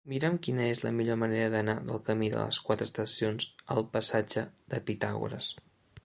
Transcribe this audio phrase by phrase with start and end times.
[0.11, 4.45] Mira'm quina és la millor manera d'anar del camí de les Quatre Estacions al passatge
[4.75, 5.51] de Pitàgores.